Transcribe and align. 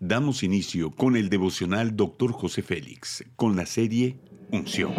damos 0.00 0.42
inicio 0.42 0.90
con 0.90 1.16
el 1.16 1.30
devocional 1.30 1.96
Dr. 1.96 2.32
José 2.32 2.62
Félix, 2.62 3.24
con 3.34 3.56
la 3.56 3.66
serie 3.66 4.18
Unción. 4.50 4.92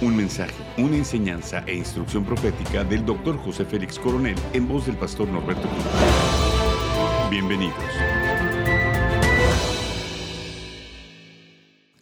Un 0.00 0.14
mensaje, 0.14 0.54
una 0.76 0.96
enseñanza 0.96 1.64
e 1.66 1.74
instrucción 1.74 2.24
profética 2.24 2.84
del 2.84 3.04
Dr. 3.04 3.38
José 3.38 3.64
Félix 3.64 3.98
Coronel 3.98 4.36
en 4.52 4.68
voz 4.68 4.86
del 4.86 4.96
pastor 4.96 5.26
Norberto 5.28 5.68
Cruz. 5.68 5.84
Bienvenidos. 7.30 7.74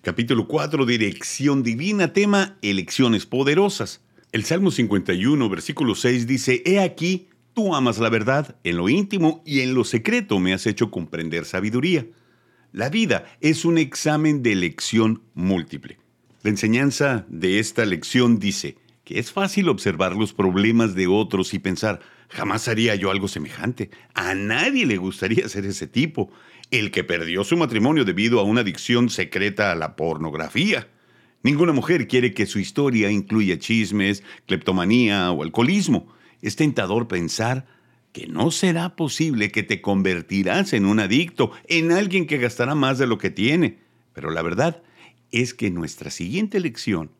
Capítulo 0.02 0.46
4, 0.46 0.84
Dirección 0.84 1.62
Divina, 1.62 2.12
tema 2.12 2.59
Elecciones 2.61 3.25
Poderosas. 3.27 4.02
El 4.32 4.45
Salmo 4.45 4.71
51, 4.73 5.48
versículo 5.48 5.95
6 5.95 6.27
dice, 6.27 6.62
He 6.66 6.80
aquí, 6.80 7.29
Tú 7.55 7.73
amas 7.73 7.98
la 7.98 8.11
verdad 8.11 8.57
en 8.64 8.77
lo 8.77 8.89
íntimo 8.89 9.41
y 9.46 9.61
en 9.61 9.75
lo 9.75 9.84
secreto 9.84 10.41
me 10.41 10.53
has 10.53 10.66
hecho 10.66 10.91
comprender 10.91 11.45
sabiduría. 11.45 12.04
La 12.73 12.91
vida 12.91 13.27
es 13.41 13.64
un 13.64 13.79
examen 13.79 14.43
de 14.43 14.50
elección 14.50 15.22
múltiple. 15.35 15.98
La 16.43 16.50
enseñanza 16.50 17.25
de 17.29 17.61
esta 17.61 17.86
lección 17.86 18.40
dice 18.40 18.76
que 19.04 19.21
es 19.21 19.31
fácil 19.31 19.68
observar 19.68 20.17
los 20.17 20.32
problemas 20.32 20.96
de 20.96 21.07
otros 21.07 21.54
y 21.54 21.61
pensar, 21.61 22.00
jamás 22.29 22.67
haría 22.67 22.96
yo 22.96 23.12
algo 23.12 23.29
semejante. 23.29 23.90
A 24.14 24.34
nadie 24.34 24.84
le 24.84 24.96
gustaría 24.96 25.48
ser 25.48 25.64
ese 25.64 25.86
tipo, 25.86 26.32
el 26.73 26.90
que 26.90 27.04
perdió 27.04 27.45
su 27.45 27.57
matrimonio 27.57 28.04
debido 28.04 28.40
a 28.40 28.43
una 28.43 28.62
adicción 28.62 29.11
secreta 29.11 29.71
a 29.71 29.76
la 29.76 29.95
pornografía. 29.95 30.89
Ninguna 31.45 31.73
mujer 31.73 32.09
quiere 32.09 32.34
que 32.34 32.47
su 32.47 32.59
historia 32.59 33.12
incluya 33.12 33.61
chismes, 33.61 34.25
cleptomanía 34.47 35.31
o 35.31 35.45
alcoholismo. 35.45 36.12
Es 36.42 36.56
tentador 36.56 37.08
pensar 37.08 37.66
que 38.12 38.28
no 38.28 38.50
será 38.50 38.94
posible 38.97 39.50
que 39.50 39.62
te 39.64 39.83
convertirás 39.83 40.72
en 40.72 40.86
un 40.86 41.00
adicto, 41.00 41.50
en 41.66 41.91
alguien 41.91 42.27
que 42.27 42.38
gastará 42.38 42.75
más 42.75 42.98
de 42.98 43.06
lo 43.06 43.19
que 43.19 43.30
tiene. 43.30 43.78
Pero 44.12 44.30
la 44.30 44.42
verdad 44.42 44.83
es 45.33 45.53
que 45.53 45.70
nuestra 45.70 46.11
siguiente 46.11 46.61
lección 46.61 47.11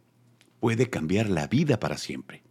puede 0.61 0.89
cambiar 0.89 1.29
la 1.29 1.49
vida 1.49 1.81
para 1.81 1.99
siempre. 1.99 2.43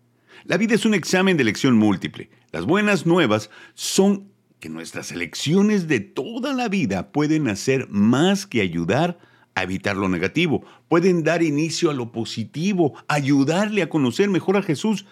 La 0.43 0.57
vida 0.57 0.75
es 0.75 0.85
un 0.85 0.93
examen 0.93 1.37
de 1.37 1.43
elección 1.43 1.77
múltiple. 1.77 2.29
Las 2.51 2.65
buenas 2.65 3.05
nuevas 3.05 3.49
son 3.75 4.33
que 4.59 4.67
nuestras 4.67 5.11
elecciones 5.11 5.87
de 5.87 6.01
toda 6.01 6.53
la 6.53 6.67
vida 6.67 7.11
pueden 7.11 7.47
hacer 7.47 7.87
más 7.89 8.45
que 8.45 8.61
ayudar 8.61 9.19
a 9.55 9.63
evitar 9.63 9.95
lo 9.95 10.09
negativo, 10.09 10.65
pueden 10.89 11.23
dar 11.23 11.43
inicio 11.43 11.89
a 11.89 11.93
lo 11.93 12.11
positivo, 12.11 12.93
ayudarle 13.07 13.83
a 13.83 13.89
conocer 13.89 14.29
mejor 14.29 14.57
a 14.57 14.63
Jesús 14.63 15.05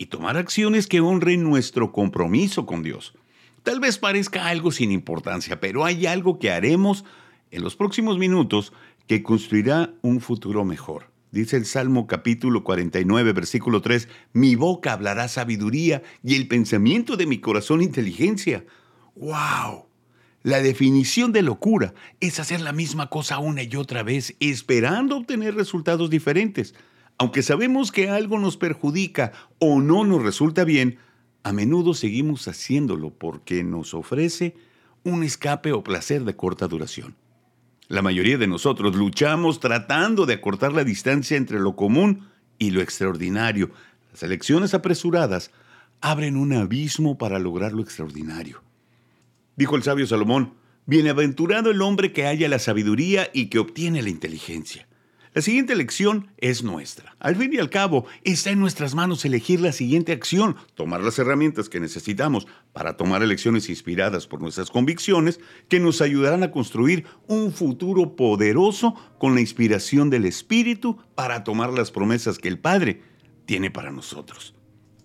y 0.00 0.06
tomar 0.06 0.38
acciones 0.38 0.86
que 0.86 1.00
honren 1.00 1.42
nuestro 1.42 1.92
compromiso 1.92 2.64
con 2.64 2.82
Dios. 2.82 3.12
Tal 3.62 3.80
vez 3.80 3.98
parezca 3.98 4.46
algo 4.46 4.72
sin 4.72 4.92
importancia, 4.92 5.60
pero 5.60 5.84
hay 5.84 6.06
algo 6.06 6.38
que 6.38 6.50
haremos 6.50 7.04
en 7.50 7.62
los 7.62 7.76
próximos 7.76 8.16
minutos 8.16 8.72
que 9.06 9.22
construirá 9.22 9.92
un 10.00 10.22
futuro 10.22 10.64
mejor. 10.64 11.10
Dice 11.32 11.58
el 11.58 11.66
Salmo 11.66 12.06
capítulo 12.06 12.64
49, 12.64 13.34
versículo 13.34 13.82
3, 13.82 14.08
Mi 14.32 14.54
boca 14.54 14.94
hablará 14.94 15.28
sabiduría 15.28 16.02
y 16.24 16.34
el 16.36 16.48
pensamiento 16.48 17.18
de 17.18 17.26
mi 17.26 17.38
corazón 17.38 17.82
inteligencia. 17.82 18.64
¡Wow! 19.16 19.84
La 20.42 20.62
definición 20.62 21.30
de 21.30 21.42
locura 21.42 21.92
es 22.20 22.40
hacer 22.40 22.62
la 22.62 22.72
misma 22.72 23.10
cosa 23.10 23.38
una 23.38 23.64
y 23.64 23.76
otra 23.76 24.02
vez, 24.02 24.34
esperando 24.40 25.18
obtener 25.18 25.54
resultados 25.56 26.08
diferentes. 26.08 26.74
Aunque 27.20 27.42
sabemos 27.42 27.92
que 27.92 28.08
algo 28.08 28.38
nos 28.38 28.56
perjudica 28.56 29.32
o 29.58 29.78
no 29.82 30.06
nos 30.06 30.22
resulta 30.22 30.64
bien, 30.64 30.96
a 31.42 31.52
menudo 31.52 31.92
seguimos 31.92 32.48
haciéndolo 32.48 33.10
porque 33.10 33.62
nos 33.62 33.92
ofrece 33.92 34.56
un 35.04 35.22
escape 35.22 35.72
o 35.72 35.84
placer 35.84 36.24
de 36.24 36.34
corta 36.34 36.66
duración. 36.66 37.16
La 37.88 38.00
mayoría 38.00 38.38
de 38.38 38.46
nosotros 38.46 38.96
luchamos 38.96 39.60
tratando 39.60 40.24
de 40.24 40.32
acortar 40.32 40.72
la 40.72 40.82
distancia 40.82 41.36
entre 41.36 41.60
lo 41.60 41.76
común 41.76 42.26
y 42.58 42.70
lo 42.70 42.80
extraordinario. 42.80 43.70
Las 44.12 44.22
elecciones 44.22 44.72
apresuradas 44.72 45.50
abren 46.00 46.38
un 46.38 46.54
abismo 46.54 47.18
para 47.18 47.38
lograr 47.38 47.72
lo 47.72 47.82
extraordinario. 47.82 48.62
Dijo 49.56 49.76
el 49.76 49.82
sabio 49.82 50.06
Salomón, 50.06 50.54
Bienaventurado 50.86 51.70
el 51.70 51.82
hombre 51.82 52.14
que 52.14 52.24
haya 52.24 52.48
la 52.48 52.58
sabiduría 52.58 53.28
y 53.34 53.50
que 53.50 53.58
obtiene 53.58 54.00
la 54.00 54.08
inteligencia. 54.08 54.88
La 55.32 55.42
siguiente 55.42 55.72
elección 55.72 56.28
es 56.38 56.64
nuestra. 56.64 57.14
Al 57.20 57.36
fin 57.36 57.52
y 57.54 57.58
al 57.58 57.70
cabo, 57.70 58.04
está 58.24 58.50
en 58.50 58.58
nuestras 58.58 58.96
manos 58.96 59.24
elegir 59.24 59.60
la 59.60 59.70
siguiente 59.70 60.10
acción, 60.10 60.56
tomar 60.74 61.02
las 61.02 61.20
herramientas 61.20 61.68
que 61.68 61.78
necesitamos 61.78 62.48
para 62.72 62.96
tomar 62.96 63.22
elecciones 63.22 63.68
inspiradas 63.68 64.26
por 64.26 64.40
nuestras 64.40 64.70
convicciones 64.70 65.38
que 65.68 65.78
nos 65.78 66.00
ayudarán 66.00 66.42
a 66.42 66.50
construir 66.50 67.04
un 67.28 67.52
futuro 67.52 68.16
poderoso 68.16 68.96
con 69.18 69.36
la 69.36 69.40
inspiración 69.40 70.10
del 70.10 70.24
Espíritu 70.24 70.98
para 71.14 71.44
tomar 71.44 71.72
las 71.72 71.92
promesas 71.92 72.38
que 72.38 72.48
el 72.48 72.58
Padre 72.58 73.00
tiene 73.46 73.70
para 73.70 73.92
nosotros. 73.92 74.56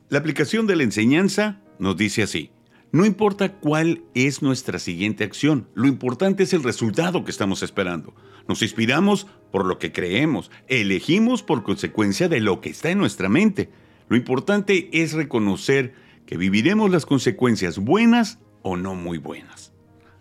La 0.10 0.18
aplicación 0.18 0.66
de 0.66 0.76
la 0.76 0.84
enseñanza 0.84 1.62
nos 1.78 1.98
dice 1.98 2.24
así. 2.24 2.55
No 2.96 3.06
importa 3.06 3.52
cuál 3.52 4.04
es 4.14 4.42
nuestra 4.42 4.80
siguiente 4.80 5.26
acción, 5.26 5.68
lo 5.74 5.86
importante 5.86 6.44
es 6.44 6.54
el 6.54 6.64
resultado 6.64 7.26
que 7.26 7.32
estamos 7.32 7.62
esperando. 7.62 8.16
Nos 8.48 8.62
inspiramos 8.62 9.28
por 9.52 9.66
lo 9.66 9.80
que 9.80 9.92
creemos, 9.92 10.50
elegimos 10.70 11.44
por 11.44 11.64
consecuencia 11.64 12.30
de 12.30 12.40
lo 12.40 12.62
que 12.62 12.70
está 12.70 12.92
en 12.92 13.00
nuestra 13.00 13.28
mente. 13.28 13.70
Lo 14.08 14.16
importante 14.16 14.88
es 14.94 15.12
reconocer 15.12 15.94
que 16.26 16.38
viviremos 16.38 16.90
las 16.90 17.06
consecuencias 17.06 17.80
buenas 17.80 18.40
o 18.62 18.78
no 18.78 18.96
muy 18.96 19.18
buenas. 19.18 19.74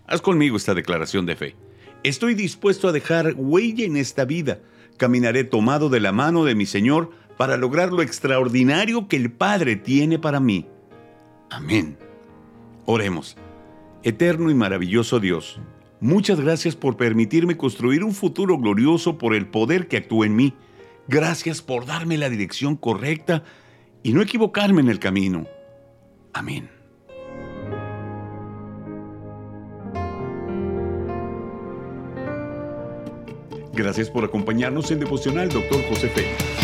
Haz 0.09 0.21
conmigo 0.21 0.57
esta 0.57 0.75
declaración 0.75 1.27
de 1.27 1.37
fe. 1.37 1.55
Estoy 2.03 2.34
dispuesto 2.34 2.89
a 2.89 2.93
dejar 2.93 3.34
huella 3.37 3.84
en 3.84 3.97
esta 3.97 4.25
vida. 4.25 4.63
Caminaré 4.97 5.45
tomado 5.45 5.91
de 5.91 6.01
la 6.01 6.11
mano 6.11 6.45
de 6.45 6.57
mi 6.57 6.67
Señor 6.67 7.13
para 7.37 7.57
lograr 7.57 7.93
lo 7.93 8.03
extraordinario 8.03 9.07
que 9.07 9.15
el 9.15 9.31
Padre 9.31 9.77
tiene 9.77 10.19
para 10.19 10.41
mí. 10.41 10.67
Amén. 11.51 12.03
Oremos. 12.87 13.37
Eterno 14.03 14.50
y 14.50 14.55
maravilloso 14.55 15.19
Dios, 15.19 15.61
muchas 16.00 16.41
gracias 16.41 16.77
por 16.77 16.97
permitirme 16.97 17.56
construir 17.56 18.05
un 18.05 18.12
futuro 18.12 18.59
glorioso 18.59 19.17
por 19.17 19.34
el 19.34 19.47
poder 19.47 19.89
que 19.89 19.97
actúa 19.97 20.27
en 20.27 20.37
mí. 20.37 20.55
Gracias 21.09 21.62
por 21.62 21.87
darme 21.87 22.19
la 22.19 22.28
dirección 22.28 22.77
correcta 22.77 23.45
y 24.03 24.12
no 24.12 24.21
equivocarme 24.21 24.83
en 24.83 24.91
el 24.91 24.99
camino. 24.99 25.47
Amén. 26.34 26.69
Gracias 33.72 34.09
por 34.09 34.25
acompañarnos 34.25 34.91
en 34.91 35.01
Devocional, 35.01 35.49
Dr. 35.49 35.83
José 35.89 36.09
Félix. 36.09 36.64